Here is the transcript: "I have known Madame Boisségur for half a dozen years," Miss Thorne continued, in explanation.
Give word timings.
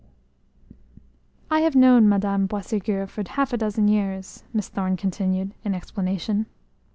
"I 1.51 1.59
have 1.59 1.75
known 1.75 2.09
Madame 2.09 2.47
Boisségur 2.47 3.07
for 3.07 3.23
half 3.29 3.53
a 3.53 3.57
dozen 3.57 3.87
years," 3.87 4.43
Miss 4.51 4.67
Thorne 4.67 4.97
continued, 4.97 5.53
in 5.63 5.75
explanation. 5.75 6.47